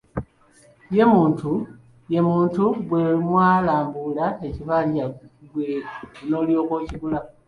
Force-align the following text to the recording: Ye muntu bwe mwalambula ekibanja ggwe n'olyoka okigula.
Ye 2.13 2.19
muntu 2.29 2.63
bwe 2.87 3.03
mwalambula 3.27 4.25
ekibanja 4.47 5.05
ggwe 5.43 5.67
n'olyoka 6.29 6.73
okigula. 6.81 7.19